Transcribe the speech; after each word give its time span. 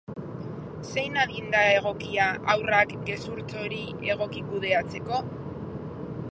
Zein 0.91 1.19
adin 1.23 1.51
da 1.55 1.61
egokia 1.73 2.25
haurrak 2.55 2.95
gezurtxo 3.11 3.63
hori 3.67 3.85
egoki 4.17 4.45
kudeatzeko? 4.51 5.25